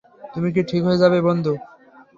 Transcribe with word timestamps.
তুমি 0.33 0.49
ঠিক 0.69 0.81
হয়ে 0.87 1.01
যাবে 1.03 1.19
বন্ধু। 1.27 1.53